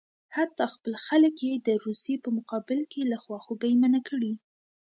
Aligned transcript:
حتی 0.35 0.65
خپل 0.75 0.93
خلک 1.05 1.35
یې 1.47 1.53
د 1.67 1.69
روسیې 1.85 2.15
په 2.23 2.29
مقابل 2.37 2.79
کې 2.91 3.01
له 3.11 3.17
خواخوږۍ 3.23 3.73
منع 3.81 4.01
کړي. 4.09 4.33